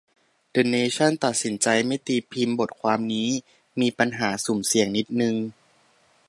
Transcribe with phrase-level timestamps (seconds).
[0.51, 3.29] เดอะเนชั่น ตัดสินใจไม่ตีพิมพ์บทความนี้
[3.79, 5.35] "มีปัญหาสุ่มเสี่ยงนิดนึง"